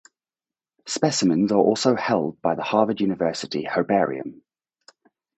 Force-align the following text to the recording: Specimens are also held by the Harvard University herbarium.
Specimens 0.87 1.51
are 1.51 1.59
also 1.59 1.95
held 1.95 2.41
by 2.41 2.55
the 2.55 2.63
Harvard 2.63 3.01
University 3.01 3.65
herbarium. 3.65 4.41